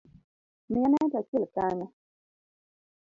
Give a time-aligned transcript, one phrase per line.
[0.69, 1.87] Miya net achiel kanyo